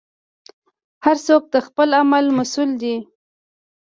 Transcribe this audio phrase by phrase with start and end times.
[1.05, 2.95] هر څوک د خپل عمل مسوول دی.